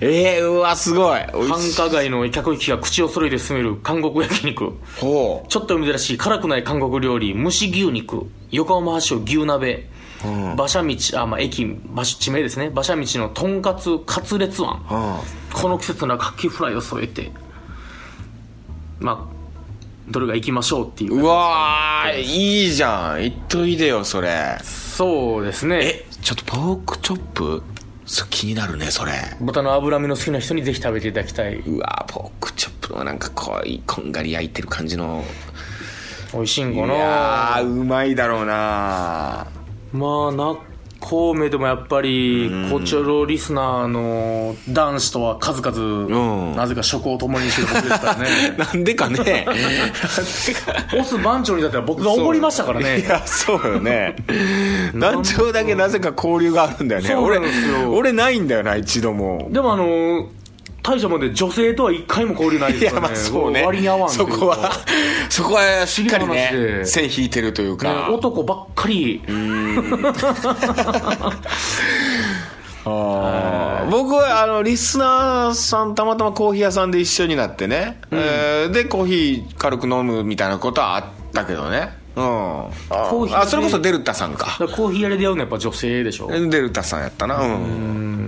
[0.01, 1.19] ええうわすごい。
[1.33, 4.73] 美繁華街の客引きが口を揃えて進める韓国焼肉。
[4.99, 8.27] ほちょっと珍しい辛くない韓国料理蒸し牛肉。
[8.51, 9.87] 横浜発祥牛鍋。
[10.25, 10.53] うん。
[10.53, 12.67] 馬車道あ、まあ、駅場所地名ですね。
[12.67, 15.61] 馬車道のとんかつカツレツあんううん。
[15.61, 17.31] この季節ならカキフライを添えて。
[18.99, 19.40] まあ
[20.11, 23.19] どれが行きましょうっていううわーいいじゃん。
[23.19, 24.57] 言っといでよそれ。
[24.61, 25.79] そうですね。
[25.83, 27.63] えちょっとポークチョップ？
[28.05, 29.13] そ気になるねそれ。
[29.39, 31.55] 豚の脂身の好きな人にぜひ食べていただきたい。
[31.55, 35.23] うわーポークチョップのなんかこういこんがり焼いてる感じの。
[36.33, 36.93] 美味しいんいかな。
[36.93, 39.47] やーうまいだろうな
[39.93, 40.57] まあな
[41.01, 46.55] こうめでもやっぱりこちらのリスナーの男子とは数々、ん。
[46.55, 48.55] なぜか食を共にしてる僕ですからね。
[48.57, 49.47] なんでかね。
[50.97, 54.15] オス番長にだったら僕がおごりましたからいねやそうよね。
[54.95, 57.15] 団長だけなぜか交流があるんだよね。
[57.15, 57.41] 俺
[57.87, 59.49] 俺ないんだよな一度も。
[59.51, 60.27] でもあの
[60.83, 63.63] 大社まで女性とは一回も交流ないいやですからねまあそうね。
[63.63, 64.71] 割に合わんそこは
[65.29, 69.21] そこはしっかりねで線引いてるというねか、男ばっかり。
[72.83, 81.97] 僕はあのリスナーさんたまたまコーヒー屋さんで一緒になってね、えーでコーヒー軽く飲むみたいなことはあったけどね。
[82.15, 82.23] うん。
[82.23, 84.57] コーヒーあそれこそデルタさんか。
[84.75, 85.17] コーヒー屋で。
[85.17, 86.27] 出会うのはやっぱ女性でしょ。
[86.27, 87.39] デルタさんやったな。
[87.39, 88.20] うん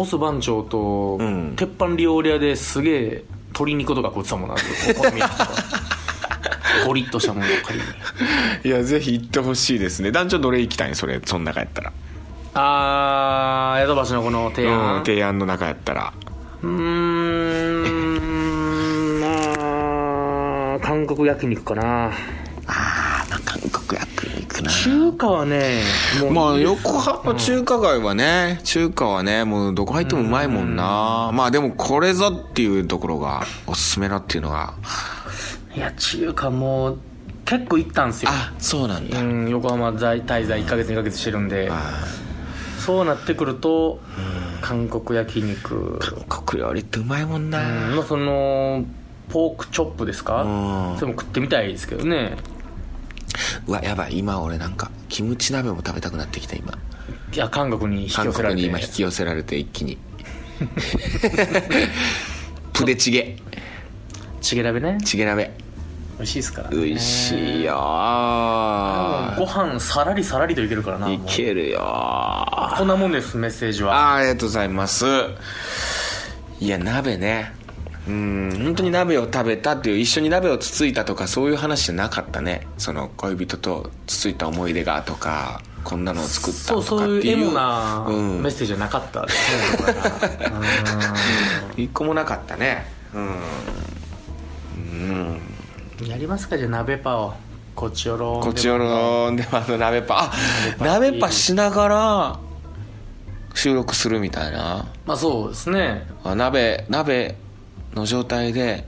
[0.00, 1.54] オス番長と、ん。
[1.56, 4.62] 鉄板料理屋ですげえ鶏肉とか食ってたもんなお好
[5.12, 5.50] み焼きとか
[6.86, 7.84] ゴリッとしたものばっかりに
[8.64, 10.10] いやぜひ行ってほしいですね。
[10.10, 11.92] 団長どれ行きたいんそれその中やったら。
[12.54, 16.12] あー江戸橋のこの提うん案提案の中やったら。
[16.62, 17.82] うーん
[19.20, 22.06] まあ韓国焼肉かな。
[22.06, 22.10] あ
[23.30, 24.11] あ韓国焼
[24.52, 24.70] 肉な。
[24.70, 25.82] 中華はね
[26.32, 34.74] まあ横浜中華街はね、中華はねもうどこ入ってもうまいもんな、まあでもこれぞっていうところがおすすめだっていうのが。
[35.74, 36.98] いや中華もう
[37.46, 38.30] 結構行ったんですよ。
[38.30, 41.68] あそうなんだ、うん横浜在滞在1ヶ月2ヶ月してるんで。
[41.70, 42.04] あ
[42.78, 44.00] そうなってくると
[44.60, 45.98] 韓国焼肉。
[46.00, 48.84] ー韓国料理ってうまいもんな、うんまあその
[49.28, 50.42] ポークチョップですか？
[50.42, 50.98] うん。
[50.98, 52.36] それも食ってみたいですけどね
[53.66, 56.72] うわやばい今俺なんかキムチ鍋も食べたくなってきた今。
[57.32, 58.60] いや韓国に引き韓寄せられて。
[58.60, 59.98] 国に今引き寄せられて一気に。
[62.72, 63.36] プデチゲ。
[64.40, 64.98] チゲ鍋ね。
[65.04, 65.50] チゲ鍋。
[66.18, 66.70] 美味しいですから。
[66.70, 67.74] ね美味しいよ
[69.36, 71.80] ご飯さらりさらりといけるからないいけるよ
[72.76, 74.14] こんなもんですメッセージは。
[74.14, 75.04] あーありがとうございます。
[76.60, 77.52] いや鍋ね
[78.08, 78.60] うん。
[78.64, 82.66] 本当に鍋を食べたっていう一緒に鍋をつついたとかそういう話じゃなかったね。
[82.78, 88.42] その恋人とつついた思い出がとかこんなのを作ったそうとかそうっていういうエモなうん。
[88.42, 89.26] メッセージじゃなかった。
[89.26, 89.36] です
[89.86, 89.94] ね、
[91.76, 92.86] 一個もなかったね。
[93.14, 93.38] うん。
[96.00, 96.08] うん。
[96.08, 97.34] やりますかじゃあ鍋パを
[97.74, 100.32] こちよろこちよろでもあの鍋パあ
[100.78, 102.38] 鍋パしながら
[103.54, 104.86] 収録するみたいな。
[105.06, 106.06] まあそうですね。
[106.24, 107.36] あ鍋鍋
[107.94, 108.86] の状態で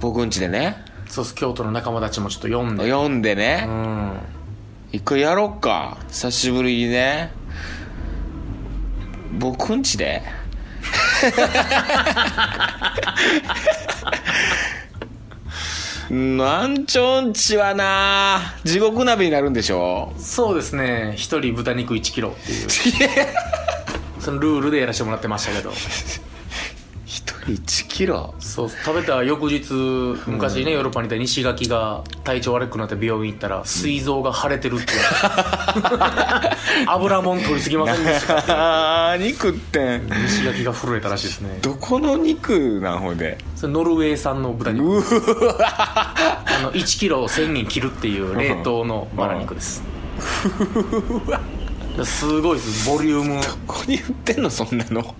[0.00, 0.84] 僕ん家でね。
[1.08, 2.84] そうっす京都の仲間たちもちょっと読んで。
[2.90, 4.18] 読んでうねん。
[4.92, 5.98] 一回やろっか。
[6.08, 7.30] 久しぶりにね。
[9.38, 10.22] 僕ん家で。
[16.10, 18.54] なんちょんちはな。
[18.64, 21.14] 地獄鍋になるんでしょそうですね。
[21.16, 22.68] 一人豚肉1キロっていう。
[24.20, 25.72] そのルールでやらせてもらってましたけど
[27.46, 28.34] 1キロ。
[28.38, 29.72] そう食べた翌日
[30.26, 39.16] 昔ねヨーロッパにいた西垣が体調悪くなって病院行ったら膵臓が腫れてるって言われて油もん取りすぎませんでした。
[39.18, 41.58] 肉って西垣が震えたらしいですね。
[41.62, 43.38] どこの肉なんほんで？
[43.56, 44.84] それノルウェー産の豚肉。
[44.86, 45.56] うわ。
[45.64, 49.82] あの1キロ1000円切るっていう冷凍のバラ肉です
[52.04, 53.40] すごいですボリューム。
[53.42, 55.14] どこに売ってんのそんなの？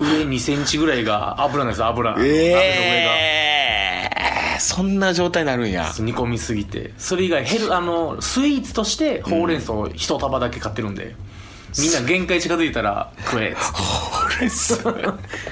[0.00, 2.16] 上2センチぐらいが油なんです油。
[2.18, 5.84] ええー、そんな状態になるんや。
[5.84, 11.14] が煮込みすぎてそれ以外ヘルあのスイーツとしてほうれん草一束だけ買ってるんで、
[11.78, 13.62] みんな限界近づいたら食えっつって。
[13.82, 14.76] ほうれん草。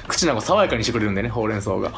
[0.09, 1.93] 口なんか爽やかにしてくれるんでねほうれん草が。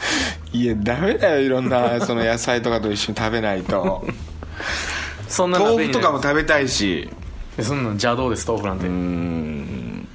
[0.53, 4.05] いやダメだよいろんなその野菜とかと一緒に食べないと。
[5.29, 7.11] そんな豆腐とかもも食べたいし
[7.63, 10.09] そんなん邪道です豆腐なんて、うん。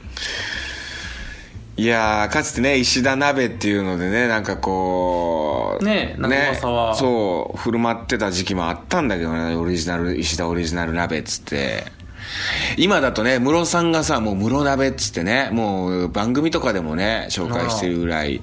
[1.78, 6.96] いやーかつてね石田鍋っていうのでねなんかこうねえなんか噂は。
[6.96, 11.86] そう振る舞ってた時期もあったんだけどねオリジナル石田オリジナル鍋っつって。
[12.78, 18.42] 今だとねムロさんがさもうムロ鍋っつってねもう番組とかでもね紹介してるぐらい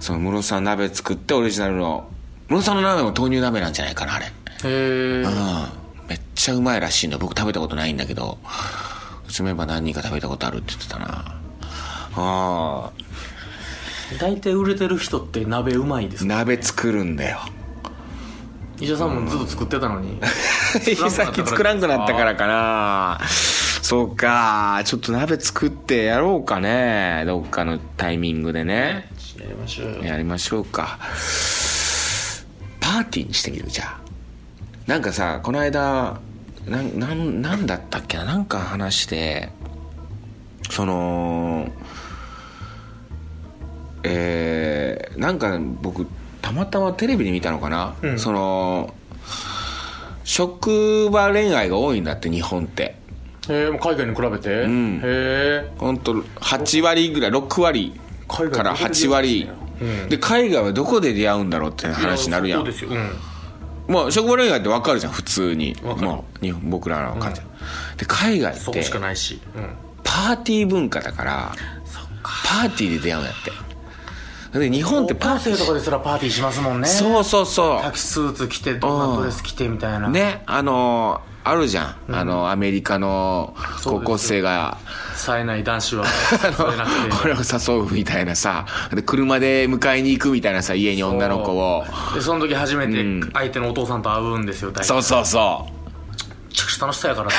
[0.00, 2.08] そのムロさん鍋作ってオリジナルの
[2.48, 4.24] ムロさんの鍋も豆乳鍋なんじゃないかなあれ。
[4.24, 4.30] へ
[4.64, 8.38] えうんめっちゃうまいらしいんだ僕食べたことないんだけど
[9.28, 11.34] うちメンバー何人か食べたことあるって言ってたな。
[12.16, 12.90] あ
[14.18, 17.40] 大体売れてる人って鍋うまいですあ鍋作るんだよ。
[18.80, 20.18] 石田さんもずっと作ってたのに。
[21.10, 23.20] さっき作らんくなったからかな。
[23.82, 24.80] そうか。
[24.84, 27.24] ちょっと鍋作ってやろうかね。
[27.26, 29.10] どっかのタイミングでね。
[29.38, 30.04] やりましょうよ。
[30.04, 30.98] やりましょうか。
[32.80, 34.07] パーティーにしてみるじゃあ
[34.88, 36.18] なんかさこの間
[36.66, 38.24] なんなんなんだったっけな？
[38.24, 39.50] なんか話して
[40.70, 41.70] その
[44.02, 46.06] えー、なんか僕
[46.40, 48.18] たまたまテレビで見たのかな、うん。
[48.18, 48.94] その
[50.24, 52.82] 職場恋愛が多いんだって日本って。
[52.82, 52.96] へ
[53.50, 54.96] え海外に比べて、ん。
[54.96, 57.92] へえ本当8割ぐらい6割
[58.26, 59.50] から8割。
[59.82, 62.60] うんで海外はどこで出会うんだろうって話になるやん。
[62.60, 63.10] そうですよ、うん、
[63.88, 65.76] まあ職場恋愛って分かるじゃん普通に。
[65.82, 66.06] わかる。
[66.06, 67.40] もう日本僕らの感じ、
[67.96, 69.70] で海外ってそこしかないし、うん、
[70.04, 71.52] パーティー文化だから
[72.22, 73.68] パーティーで出会うんやって。
[74.58, 76.88] で日本ってパーティーとかですらパーティーしますもんね。
[76.88, 80.08] そうそうそタキスーツ着てどんなドレス着てみたいな。
[80.08, 84.76] うねあのあるじゃん、あのアメリカの高校生が。
[85.16, 86.04] 冴えない男子は
[87.24, 88.66] 俺を誘うみたいなさ。
[88.92, 91.84] で車で迎えに行くみたいなさ家に女の子を。
[92.14, 93.30] でその時初めてうん。
[93.32, 94.84] 相手のお父さんと会うんですよ大体。
[94.84, 95.72] そうそうそう。
[96.48, 97.34] めちゃくちゃ楽しそうやからな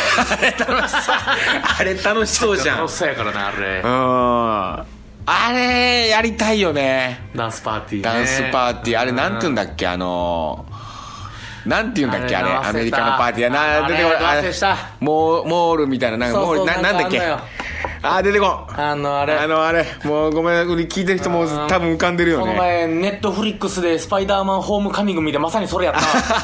[1.78, 2.58] あれ楽しそう。
[2.58, 2.78] じゃん。
[2.78, 3.82] 楽しそうやからなあれ。
[3.84, 5.00] うん。
[5.32, 7.30] あれやりたいよね。
[7.36, 8.02] ダンスパーティーね。
[8.02, 9.00] ダンスパーティー。
[9.00, 10.66] あれなんて言うんだっけあの
[11.69, 13.41] なんて言うんだっけあれアメリカのパーティー。
[13.43, 14.43] やな出てこない。
[14.99, 17.21] モーモールみたいななんモールななんだっけ？
[18.01, 18.65] あ出てこん。
[18.75, 19.36] あのあれ。
[19.36, 19.86] あのあれ。
[20.03, 25.95] もうごめん聞いてる人も多分浮かんでるよこのね前ネットフリックスでスパイダーマンホームカミング見てまさにそれやっ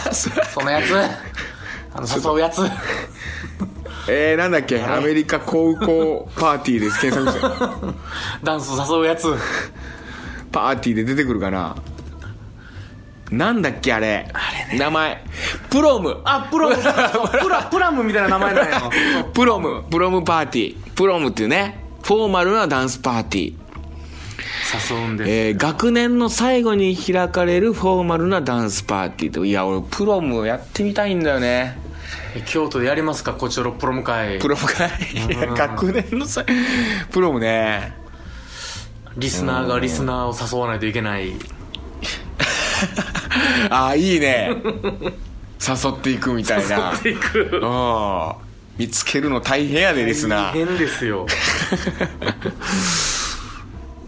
[0.04, 0.14] た。
[0.14, 0.96] そのやつ。
[1.94, 2.62] あの誘うやつ。
[4.08, 4.84] えー、なんだっけ？
[4.84, 7.02] アメリカ高校パーティーです。
[7.02, 7.96] 検索して。
[8.44, 9.34] ダンス誘うやつ。
[10.52, 11.76] パーティーで出てくるかな？
[13.38, 14.28] なんだっけあれ。
[14.78, 15.24] 名前。
[15.70, 16.18] プロム。
[16.24, 16.76] あプロム。
[16.78, 18.82] プラプラムみたいな名前なんや。
[19.34, 19.84] プロム。
[19.90, 20.92] プロムパーティー。
[20.96, 21.84] プロムっていうね。
[22.04, 24.96] フォーマルなダンスパーティー。
[24.98, 25.30] 誘うんです。
[25.30, 29.46] えー学年の最後に開かれるフォーマルなダンスパーティーと。
[29.46, 31.78] いや俺プロムやってみたいんだよね。
[32.36, 33.34] え京都でやりますか？
[33.34, 34.40] こちらプロム会。
[34.40, 36.46] プロムかいや学年の最
[37.12, 37.94] プロムね。
[39.18, 41.32] リスナーがリスナーを誘わないといけない
[43.70, 44.50] ああいいね。
[45.66, 46.92] 誘っていくみたいな。
[46.94, 47.60] 誘っていく。
[47.62, 48.34] うん。
[48.78, 51.26] 見つけるの大変やでリスナー大変ですよ。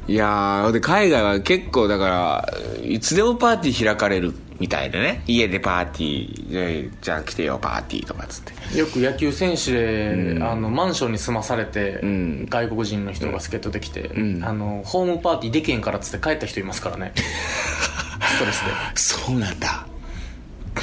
[0.08, 2.50] いやーで海外は結構だから
[2.82, 5.24] いつでもパーティー開かれるみたいでね。
[5.28, 8.78] 家でパーティーじゃあ来てよパーティーとかっつって。
[8.78, 12.46] よく野球選手で、あのマンションに住まされて、ん。
[12.50, 14.10] 外国人の人が助っ人できて、
[14.42, 17.14] あのホームパーティーでけんからっつって帰った人いますからね
[18.28, 18.72] ストレスで。
[18.96, 19.86] そうなんだ。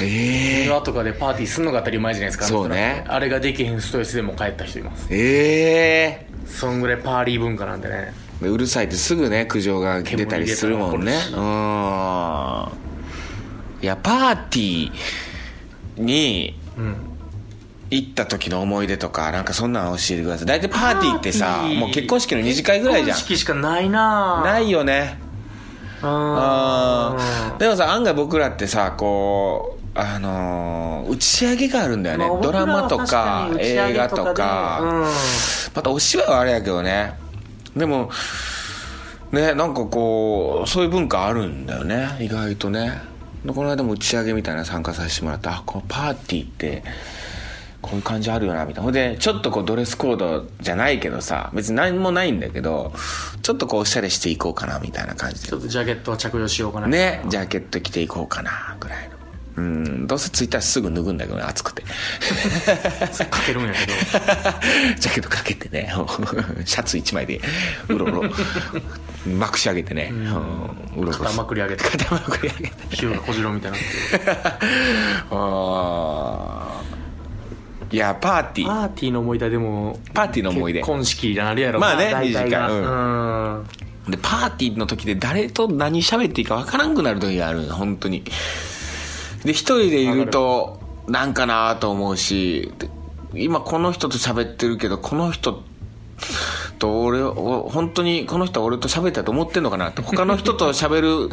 [0.01, 3.05] ええ庭とかでパーティーすんのが当たり前じゃないですかそうね。
[3.07, 5.07] あれができへんストレスでも帰った人います。
[5.09, 8.13] ええそんぐらいパーリー文化なんでね。
[8.41, 11.13] でうるさいってすぐね苦情が出たりするもんね。
[11.31, 11.35] うん。
[13.81, 16.95] いやパーティーにうん
[17.91, 20.45] 行った時の思い出とかなんかそんなん教えてください。
[20.47, 23.17] 大体パーティーってさもう結婚式の二次会ぐらいじゃん。
[23.17, 25.23] 結婚式しかないなないよね
[26.01, 35.05] あでもさ案外僕らってさこうあのー打ち上げがあるんだよね、ドラマとか映画とか、
[35.73, 37.13] またお芝居はあれやけどね。
[37.77, 38.09] でも
[39.31, 42.17] ねなんかこうそういう文化あるんだよね。
[42.19, 43.01] 意外とね。
[43.45, 46.83] でこの間も打ち上げみたいなの参加させてもらってあこのパーティーって
[47.85, 48.83] こういう感じあるよなみたいな。
[48.83, 52.91] ほんでちょっとこうドレスコードじゃないけどさ別に何もないんだけど
[53.43, 55.49] ちょっとこうおしゃれしていこうかなみたいな感じで。
[55.49, 56.87] ちょっとジャケットは着用しようかな。
[56.87, 59.15] ねジャケット着ていこうかなぐらいの。
[59.57, 61.83] うんどうせ着いたらすぐ脱ぐんだけどね暑くて。
[61.83, 61.89] か
[63.45, 63.93] けるんやけど
[64.99, 65.93] ジャケットかけてね
[66.65, 67.39] シャツ一枚で
[67.87, 68.23] うろうろ。
[69.37, 70.25] まくし上げてね、うん、う
[70.97, 71.11] ろうろ。
[71.11, 71.83] 肩まくり上げて。
[71.83, 72.95] 肩まくり上げて。
[72.95, 73.83] ヒューが小次郎みたいにな
[75.31, 76.94] あー
[77.91, 78.67] いやパーティー。
[78.67, 80.79] パーティーの思い出でもパーティーの思い出。
[80.79, 82.67] 結婚式になるやろまあね大体が。
[82.67, 84.11] 二次会うん。
[84.11, 88.23] でパーティーの時で誰と何喋っていいか分からんくなる時があるの本当に。
[89.43, 92.89] で一人でいるとなんかなと思うしで
[93.33, 95.63] 今この人と喋ってるけどこの人
[96.79, 100.01] と俺を本当にこの人は俺と喋ったと思ってんのかなって。
[100.01, 101.29] 他の人と喋る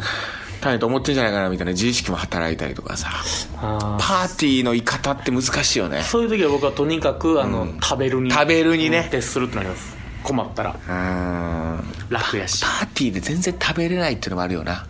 [0.63, 3.09] たいと思ってんじゃないかなみたいな自意識も働いたりとかさ。
[3.57, 5.97] あパーティーの居方って難しいよね。
[5.97, 9.07] ーそういう時は僕はとにかくあの、食べるに食べるにね。
[9.11, 9.95] 徹するってなります。
[10.23, 10.75] 困ったら。
[10.87, 12.61] うん楽やし。
[12.61, 14.85] パーティーで全然食べれないっていうのもあるよな。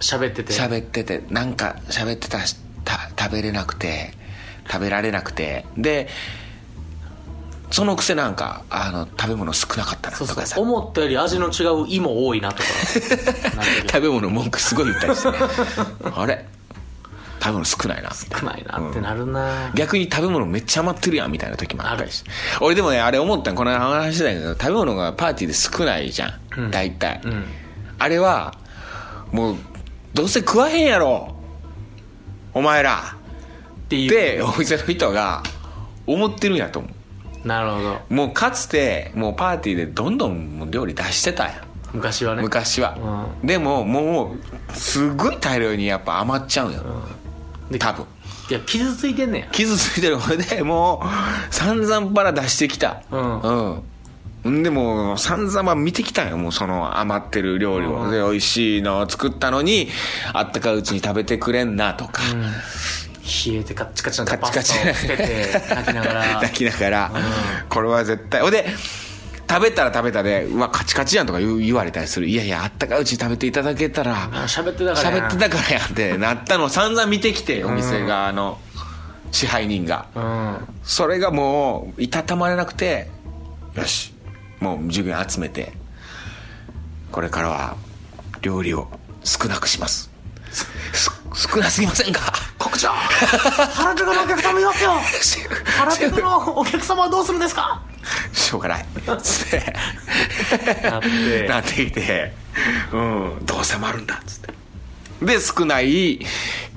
[0.00, 0.52] 喋ってて。
[0.52, 1.22] 喋ってて。
[1.30, 4.12] なんか喋ってたした食べれなくて
[4.70, 5.64] 食べられなくて。
[5.76, 6.08] で
[7.76, 10.16] そのくせなんかあの食べ物少なかったな。
[10.16, 12.68] とかさ思ったより味の違う芋多いなとか。
[13.86, 15.36] 食べ物文句すごい言ったりしてね。
[16.14, 16.46] あれ？
[17.38, 22.30] 食べ物少ないな少ないなってなるな、逆に食べ物めっちゃ余ってるやんみたいな時もあったりして
[22.62, 26.70] 俺でもねあれ思ったのこの間話してたけど食べ物がパーティーで少ないじゃん、うん。
[26.70, 27.44] 大体、うん。
[27.98, 28.54] あれは
[29.32, 29.56] もう
[30.14, 31.36] どうせ食わへんやろ
[32.54, 33.14] お前ら。
[33.84, 34.10] っていう。
[34.10, 35.42] でお店の人が
[36.06, 36.88] 思ってるんやと思
[37.46, 38.00] なるほど。
[38.10, 41.54] うもうかつてもうパーティーでどんどんもう料理出してたやん。
[41.94, 42.42] 昔はね。
[42.42, 46.74] 昔は、でももうすごい大量にやっぱ余っちゃうん。
[46.74, 46.82] よ、
[47.70, 48.04] で多分。
[48.48, 49.46] いや傷ついてんねや。
[49.50, 53.02] 傷ついてるこれでもう散々パラ出してきた。
[53.10, 53.40] うん。
[53.40, 54.62] うん。
[54.62, 59.88] でも散々見てきたよもうその余ってる料理を、で美味しいのを作ったのに
[60.32, 62.22] あったかいうちに食べてくれんなとか、
[63.26, 64.72] 冷えてカッチカチなカチカチ。
[64.74, 66.40] パスタをつけて泣きながら。
[66.42, 67.12] 泣きながら、
[67.68, 68.40] これは絶対。
[68.40, 68.66] ほんで
[69.48, 72.26] 食べたら食べたでうわカチカチやんとか言われたりする。
[72.28, 74.24] いやいやあったかいうちに食べていただけたら。
[74.32, 75.22] あ喋ってたからや。
[75.22, 78.58] 喋ってたからやんってなったのを散々見てきてお店側の
[79.30, 80.56] 支配人が、うん。
[80.82, 83.08] それがもういたたまれなくて
[83.74, 84.12] よし
[84.60, 85.72] もう従業員集めて
[87.12, 87.76] これからは
[88.40, 88.88] 料理を
[89.22, 90.10] 少なくします
[90.52, 90.66] す。
[91.34, 92.20] 少なすぎませんか？
[92.68, 94.90] 国長原宿のお客様いますよ。
[95.78, 97.80] 原宿のお客様はどうするんですか？
[98.32, 98.86] しょうがない。
[99.22, 99.72] つって
[100.82, 102.32] なってなってきて。
[102.92, 103.38] うん。
[103.46, 104.16] どうせ余るんだ。
[104.16, 104.52] っつって。
[105.24, 106.20] で少ない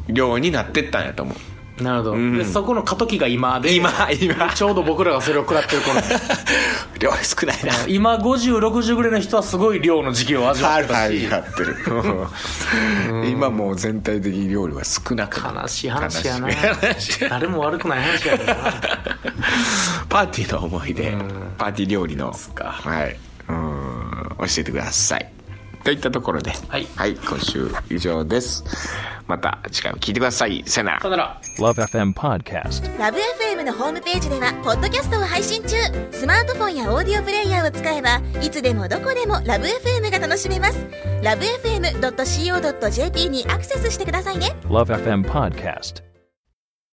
[0.07, 1.35] 量になってったんやと思う
[1.83, 2.37] なるほど、ん。
[2.37, 4.53] でそこの過渡期が今で今今。
[4.53, 6.01] ちょうど僕らがそれを食らってる頃
[6.99, 7.73] 量少ないな。
[7.87, 11.77] 今5060ぐらいの人はすごい量の時期を味わってたし、やってる
[13.27, 15.57] 今もう全体的に料理は少なくなる。
[15.61, 16.49] 悲しい話やな。
[16.49, 17.29] 悲しい話。
[17.29, 18.55] 誰も悪くない話やけどな。
[20.09, 21.15] パーティーの思い出。
[21.57, 22.33] パーティー料理の。
[22.53, 22.79] か。
[22.83, 23.15] はい。
[23.47, 23.99] うん。
[24.39, 25.38] 教えてください
[25.83, 26.87] といったところではい。
[27.15, 28.63] 今週以上です。
[29.27, 30.63] また次回も聞いてください。
[30.65, 30.99] さよなら。
[30.99, 31.41] さよなら。
[31.59, 32.99] Love FM Podcast.
[32.99, 35.75] ラブ f m のホームページではポッドキャストを配信中。
[36.11, 40.85] スマートフォンやオーディオプレイヤーを使えばいつでもどこでもラブ f m が楽しめます。
[41.23, 44.55] ラブ FM.co.jp にアクセスしてくださいね。
[44.63, 46.08] Love FM Podcast.